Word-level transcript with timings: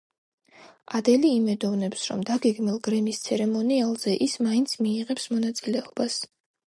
ადელი 0.99 1.29
იმედოვნებს, 1.39 2.05
რომ 2.11 2.23
დაგეგმილ 2.29 2.79
გრემის 2.87 3.19
ცერემონიალზე 3.25 4.15
ის 4.29 4.39
მაინც 4.47 4.73
მიიღებს 4.87 5.29
მონაწილეობას. 5.35 6.17